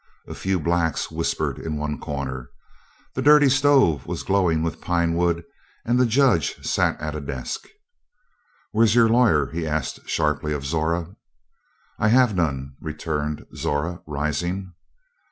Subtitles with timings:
[0.27, 2.49] A few blacks whispered in one corner.
[3.13, 5.43] The dirty stove was glowing with pine wood
[5.85, 7.67] and the Judge sat at a desk.
[8.71, 11.15] "Where's your lawyer?" he asked sharply of Zora.
[11.99, 14.73] "I have none," returned Zora, rising.